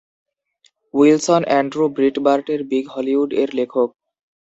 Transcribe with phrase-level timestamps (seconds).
[0.93, 3.89] Wilson Andrew ব্রিটবার্টের "big হলিউড"-এর লেখক।